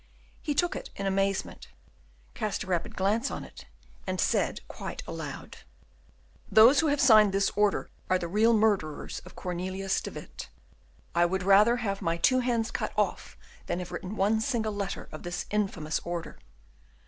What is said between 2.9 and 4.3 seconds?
glance on it, and